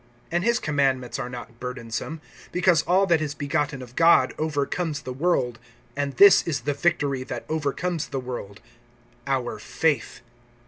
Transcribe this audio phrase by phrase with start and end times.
[0.31, 5.13] And his commandments are not burdensome; (4)because all that is begotten of God overcomes the
[5.13, 5.59] world;
[5.95, 8.61] and this is the victory that overcomes the world,
[9.27, 10.21] our faith.